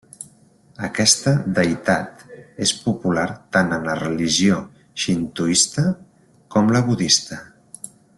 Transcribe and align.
Aquesta 0.85 1.33
deïtat 1.57 2.23
és 2.67 2.73
popular 2.87 3.25
tant 3.57 3.69
en 3.79 3.85
la 3.91 3.97
religió 4.01 4.57
xintoista 5.03 5.85
com 6.57 6.73
la 6.77 6.83
budista. 6.89 7.39